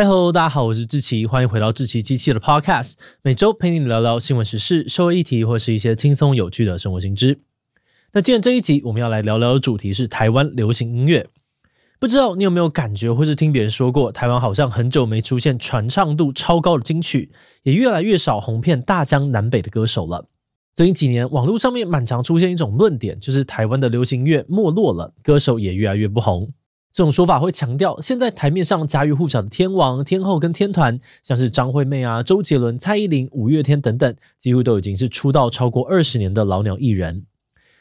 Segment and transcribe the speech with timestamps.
[0.00, 7.38] 嗨喽，大家好，我是志奇，欢迎回到志奇机器的 Podcast，每周陪你聊聊新闻时事、社会议题或是一些轻松有趣的生活新知。
[8.14, 11.28] 那今天这一集我们要来聊聊的主题是台湾流行音乐。
[11.98, 17.30] 不知道你有没有感觉，或是听别人说过，台湾好像很久没出现传唱度超高的金曲，
[17.64, 20.24] 也越来越少红遍大江南北的歌手了。
[20.74, 26.50] 最近几年，网络上面蛮常出现一种论点，就是台湾的流行乐没落了，歌手也越来越不红。
[26.92, 37.26] 这种说法会强调，现在台面上家喻户晓的天王、天后跟天团，像是张惠妹啊、周杰伦、蔡依林、五月天等等，几乎都已经是出道超过二十年的老鸟艺人。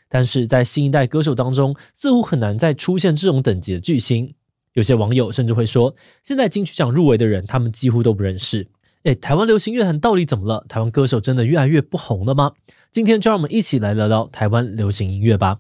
[0.08, 4.34] 但是在新一代歌手当中，似乎很难再出现这种等级的巨星。
[4.74, 8.68] 有些网友甚至会说，现在金曲奖入围的人，他们几乎都不认识。
[9.04, 10.64] 诶，台湾流行乐坛到底怎么了？
[10.70, 12.52] 台湾歌手真的越来越不红了吗？
[12.92, 15.60] 今天就让我们一起来聊聊台湾流行音乐吧。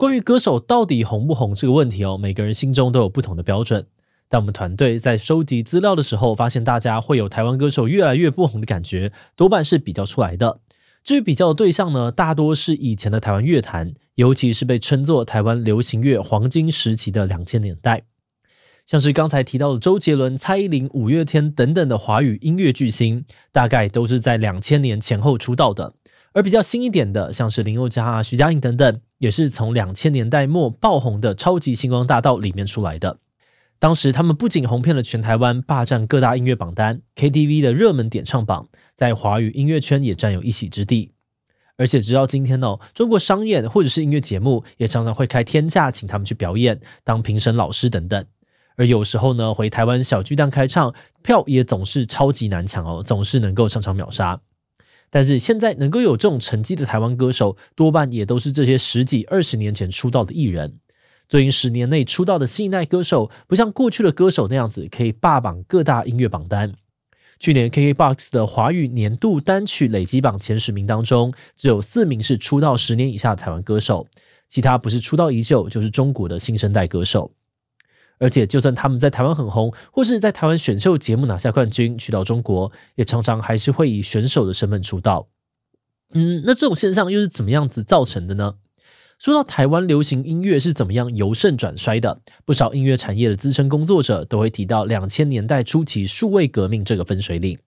[0.00, 3.86] 关于歌手到底红不红这个问题哦，每个人心中都有不同的标准。
[4.30, 10.60] 但我们团队在收集资料的时候，发现大家会有台湾歌手越来越不红的感觉，多半是比较出来的。
[11.04, 18.04] 至于比较的对象呢，大多是以前的台湾乐坛，尤其是被称作台湾流行乐黄金时期的两千年代，
[18.86, 25.92] 像是刚才提到的周杰伦、蔡依林、五月天等等的华语音乐巨星，大概都是在两千年前后出道的。
[26.32, 33.18] 而比较新一点的，像是林宥嘉啊、徐佳莹等等，也是从两千年代末爆红的超级星光大道里面出来的。
[33.80, 41.12] 当时他们不仅红遍了全台湾，霸占各大音乐榜单、KTV 的热门点唱榜，在华语音乐圈也占有一席之地。
[41.76, 48.24] 而且直到今天哦，中国商演或者是音乐节目，也常常会开天价请他们去表演，当评审老师等等。
[48.76, 54.38] 而有时候呢，回台湾小巨蛋开唱，票也总是超级难抢哦，总是能够场场秒杀。
[55.10, 60.78] 但是现在能够有这种成绩的台湾歌手，多半也都是这些十几二十年前出道的艺人。
[61.28, 66.74] 最近十年内出道的新一代歌手，不像过去的歌手那样子可以霸榜各大音乐榜单。
[67.38, 74.06] 去年 KKBOX 的华语年度单曲累积榜前十名当中，只有四名是出道十年以下的台湾歌手，
[74.46, 77.32] 其他不是出道已久，就是中国的新生代歌手。
[78.20, 85.26] 而且，就算他们在台湾很红，或是在台湾选秀节目拿下冠军，去到中国，也常常还是会以选手的身份出道。
[86.12, 88.56] 嗯，那这种现象又是怎么样子造成的呢？
[89.18, 97.58] 说到台湾流行音乐是怎么样由盛转衰的，不少音乐产业的资深工作者都会提到两千年代初期数位革命这个分水岭。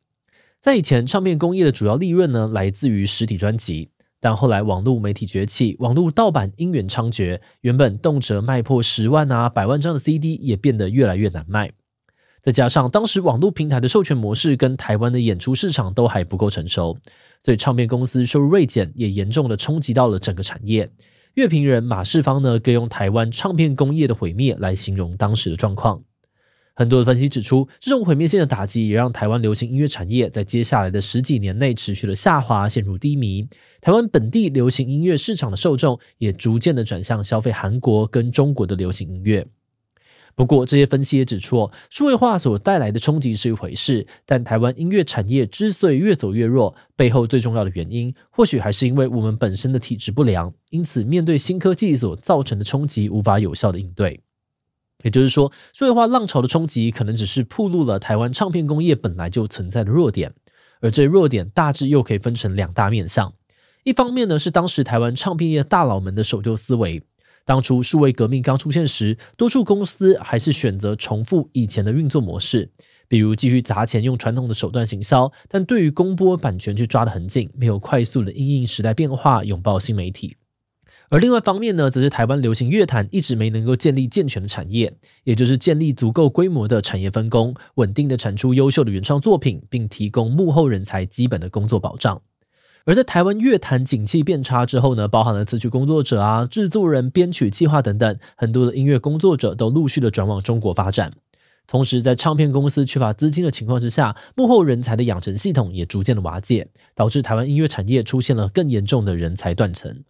[0.59, 3.89] 在以前，唱片工业的主要利润呢，来自于实体专辑。
[4.23, 11.69] 但后来网络媒体崛起，网络盗版音源猖獗，原本动辄卖破十万啊、百万张的 CD 也变得越来越难卖。
[12.41, 16.97] 再加上当时网络平台的授权模式跟台湾的演出市场都还不够成熟，
[17.41, 20.89] 所以唱片公司收入锐减，也严重的冲击到了整个产业。
[21.33, 26.01] 乐评人马世芳呢，更用台湾唱片工业的毁灭来形容当时的状况。
[26.75, 33.47] 很多的分析指出，这种毁灭性的打击也让台湾流行音乐产业在接下来的十几年内持续的下滑，陷入低迷。
[33.79, 39.45] 台湾本地流行音乐市场的受众也逐渐的转向消费韩国跟中国的流行音乐。
[40.35, 54.19] 不过，这些分析也指出，数位化所带来的冲击是一回事，但台湾音乐产业之所以越走越弱，背后最重要的原因，或许还是因为我们本身的体质不良，因此面对新科技所造成的冲击，无法有效的应对。
[55.03, 60.33] 也就是说，数位化浪潮的冲击可能只是暴露了台湾唱片工业本来就存在的弱点，
[60.81, 63.31] 而这弱点大致又可以分成两大面向。
[63.83, 67.03] 一方面呢，是当时台湾唱片业大佬们的守旧思维。
[67.45, 72.71] 当初数位革命刚出现时，多数公司还是选择重复以前的运作模式，
[73.09, 80.37] 比如继续砸钱用传统的手段行销，但对于公播版权却抓得很紧，没有快速的因应时代变化，拥抱新媒体。
[81.13, 84.91] 而另外一方面呢，则是台湾流行乐坛一直没能够建立健全的产业，
[85.25, 92.19] 也就是建立足够规模的产业分工，稳定的产出优秀的原创作品，并提供幕后人才基本的工作保障。
[92.85, 101.13] 而在台湾乐坛景气变差之后呢，包含了词曲工作者啊、制作人、编曲、企划等等，很多的音乐工作者都陆续的转往中国发展。
[101.67, 110.03] 同时，在唱片公司缺乏资金的情况之下，幕后人才的养成系统也逐渐的瓦解，导致台湾音乐产业出现了更严重的人才断层。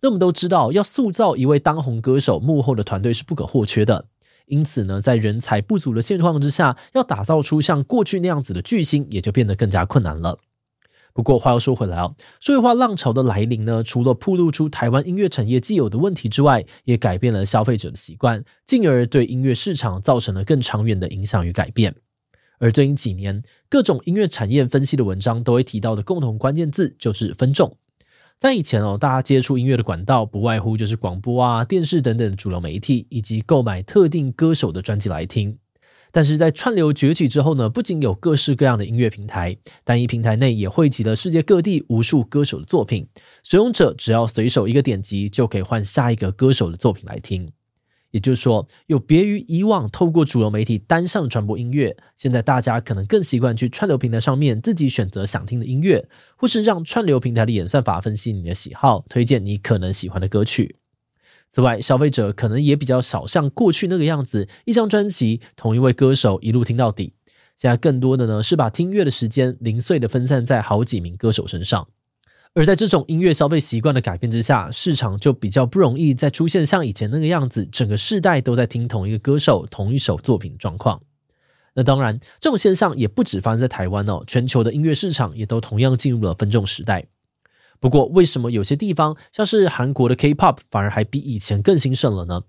[0.00, 4.06] 那我们都知道，要塑造一位当红歌手，幕后的团队是不可或缺的。
[4.46, 10.38] 因此呢，在人才不足的现状之下，要打造出像过去那样子的巨星，也就变得更加困难了。
[11.12, 21.94] 不过话又说回来哦，数字化浪潮的来临呢，除了暴露出台湾音乐产业既有的问题之外，也改变了消费者的习惯，进而对音乐市场造成了更长远的影响与改变。
[22.60, 27.76] 而最近几年，各种音乐产业分析的文章都会提到的共同关键字就是分众。
[28.38, 35.58] 在以前哦，大家接触音乐的管道不外乎就是广播啊、电视等等主流媒体，以及购买特定歌手的专辑来听。
[36.12, 43.08] 但是在串流崛起之后呢，不仅有各式各样的音乐平台，单一平台内也汇集了世界各地无数歌手的作品，
[43.42, 47.50] 使用者只要随手一个点击，就可以换下一个歌手的作品来听。
[48.18, 60.74] 也就是说，有别于以往透过主流媒体单向传播音乐，现在大家可能更习惯去串流平台上面自己选择想听的音乐，或是让串流平台的演算法分析你的喜好，推荐你可能喜欢的歌曲。
[61.48, 67.12] 此外，消费者可能也比较少像过去那个样子，一张专辑同一位歌手一路听到底。
[67.54, 71.86] 现在更多的呢是把听乐的时间零碎的分散在好几名歌手身上。
[72.54, 81.00] 而在这种音乐消费习惯的改变之下，市场就比较不容易再出现像以前那个样子，整个世代都在听同一个歌手、同一首作品状况。
[81.74, 87.06] 那当然，这种现象也不止发生在台湾哦，全球的音乐市场也都同样进入了分众时代。
[87.78, 92.42] 不过，为什么有些地方像是韩国的 K-pop 反而还比以前更兴盛了呢？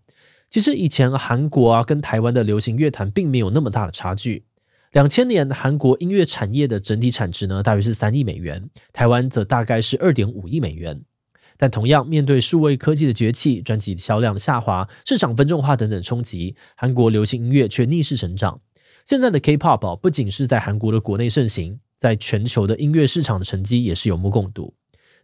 [0.50, 4.45] 其实以前韩国啊跟台湾的流行乐坛并没有那么大的差距。
[4.92, 11.00] 两千年，韩国音乐产业的整体产值呢，大约是三亿美元，台湾则大概是二点五亿美元。
[11.58, 18.60] 但同样，面对数位科技的崛起、专辑销量的下滑、市场分众化等等冲击，韩国流行音乐却逆势成长。
[19.06, 24.74] 现在的 K-pop，不仅是在韩国的国内盛行，在全球的音乐市场的成绩也是有目共睹。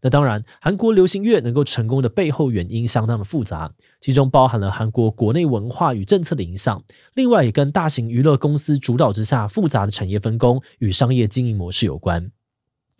[0.02, 6.84] 那当然，韩国流行乐能够成功的背后原因相当的复杂，其中包含了韩国国内文化与政策的影响，
[7.16, 12.32] 另外也跟大型娱乐公司主导之下复杂的产业分工与商业经营模式有关。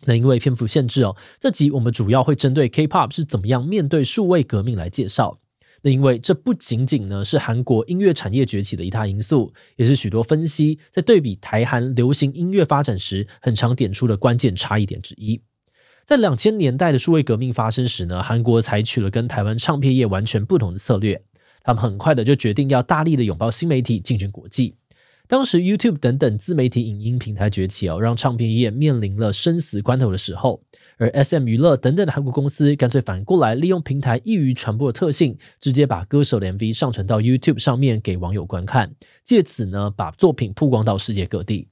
[0.04, 5.38] 那因为篇幅限制哦，这集我们主要会针对 K-pop 是怎么样面对数位革命来介绍。
[5.82, 15.40] 那因为这不仅仅呢是韩国音乐产业崛起的一大因素，也是许多分析在对比台韩流行音乐发展时很常点出的关键差异点之一。
[16.06, 21.20] 在两千年代的数位革命发生时呢，韩国采取了跟台湾唱片业完全不同的策略。
[21.64, 24.76] 他们很快的就决定要大力的拥抱新媒体，进军国际。
[25.26, 30.62] 当时 YouTube 等等自媒体影音平台崛起哦，让唱片业面临了生死关头的时候。
[30.98, 38.94] 而 SM 娱乐等等的韩国公司干脆反过来，利用平台易于传播的特性，直接把歌手的 MV 上传到 YouTube 上面给网友观看，
[39.24, 41.66] 借此呢把作品曝光到世界各地。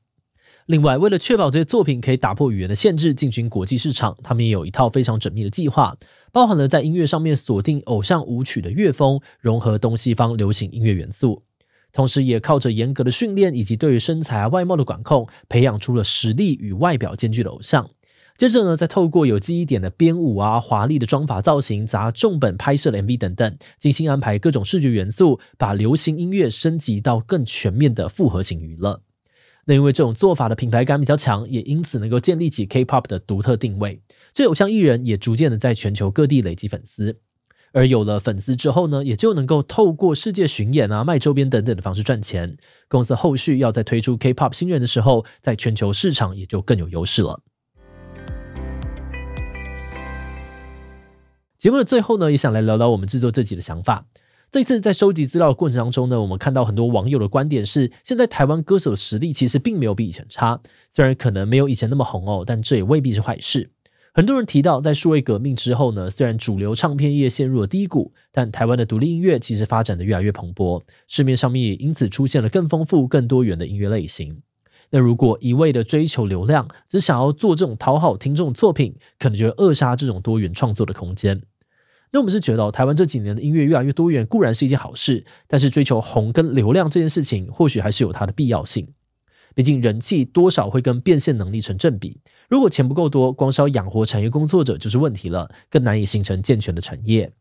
[0.66, 5.94] 另外，为了确保这些作品可以打破语言的限制，进军国际市场，他们也有一套非常缜密的计划，
[6.32, 11.42] 包含了在音乐上面锁定偶像舞曲的乐风，融合东西方流行音乐元素，
[11.92, 17.90] 同时也靠着严格的训练以及对于身材啊外貌的管控，培养出了实力与外表兼具的偶像。
[18.38, 29.02] 接着呢，再透过有记忆点的编舞啊、华丽的妆发造型、砸重本拍摄的 MV 等等，精心安排各种视觉元素，把流行音乐升级到更全面的复合型娱乐。
[29.66, 34.02] 那因为这种做法的品牌感比较强，也因此能够建立起 K-pop 的独特定位。
[34.32, 37.20] 这偶像艺人也逐渐的在全球各地累积粉丝，
[37.72, 42.56] 而有了粉丝之后呢，也就能够透过世界巡演啊、卖周边等等的方式赚钱。
[42.88, 47.40] 公司后续要再推出 K-pop 新人的时候，在全球市场也就更有优势了。
[51.56, 54.06] 节目的最后呢，也想来聊聊我们制作自己的想法。
[54.54, 60.60] 这次在收集资料的过程当中呢，我们看到很多网友的观点是，现在台湾歌手的实力其实并没有比以前差，
[60.92, 63.72] 虽然可能没有以前那么红哦，但这也未必是坏事。
[64.12, 74.40] 很多人提到，在数位革命之后呢，虽然主流唱片业陷入了低谷，但台湾的独立音乐其实发展的越来越蓬勃，市面上面也因此出现了更丰富、更多元的音乐类型。
[74.90, 81.42] 那如果一味的追求流量，只想要做这种讨好听众的作品，可能就会扼杀这种多元创作的空间。
[82.12, 88.88] 那我们是觉得哦，台湾这几年的音乐越来越多元，固然是一件好事，但是追求红跟流量这件事情，或许还是有它的必要性。
[89.54, 97.32] 毕竟人气多少会跟变现能力成正比，如果钱不够多，光是要养活产业工作者就是问题了，更难以形成健全的产业。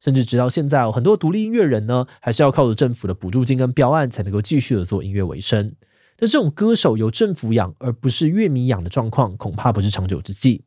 [0.00, 5.74] 甚至直到现在哦，很多独立音乐人呢，还是要靠着政府的补助金跟标案，才能够继续的做音乐为生。
[6.18, 10.64] 那这种歌手由政府养，而不是乐迷养的状况，恐怕不是长久之计。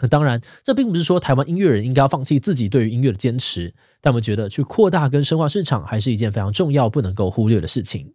[0.00, 8.14] 那当然，这并不是说台湾音乐人应该要放弃自己对于音乐的坚持，但我们觉得去扩大跟深化市场还是一件非常重要、不能够忽略的事情。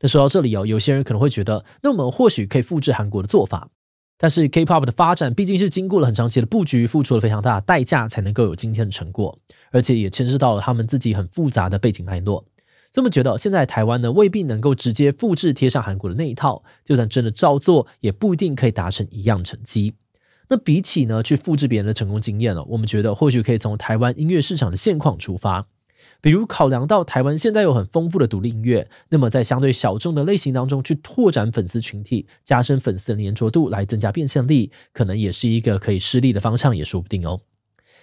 [0.00, 3.70] 那说到这里哦，有些人可能会觉得，那我们或许可以复制韩国的做法，
[4.16, 9.36] 但是 K-pop 的发展毕竟是经过了很长期的布局，付出了非常大的代价，才能够有今天的成果，
[9.72, 12.44] 而且也牵涉到了他们自己很复杂的背景脉络。
[12.90, 19.94] 所以我们觉得，现在台湾呢未必能够直接复制贴上韩国的那一套，就算真的照做，也不一定可以达成一样成绩。
[20.50, 25.66] 那比起呢，去复制别人的成功经验了，我们觉得或许可以从台湾音乐市场的现况出发，
[26.20, 37.40] 比如考量到台湾现在有很丰富的独立音乐，那么在相对小众的类型当中去拓展粉丝群体，加深粉丝的粘着度，来增加变现力，可能也是一个可以施力的方向，也说不定哦。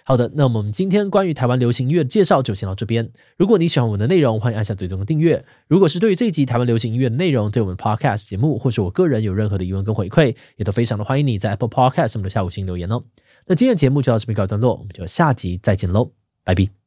[0.08, 3.10] 好的，那我们今天关于台湾流行音乐的介绍就先到这边。
[3.36, 5.44] 如果你喜欢我们的内容，欢迎按下最中的订阅。
[5.66, 13.02] 如果是对于这一集台湾流行音乐的内容，对我们 Podcast 节目或是我个人有任何的疑问跟回馈，也都非常的欢迎你在 Apple Podcast 上面的下五星留言哦。
[13.46, 16.12] 那今天的节目就到这边告一段落，我们就下集再见喽，
[16.44, 16.85] 拜拜。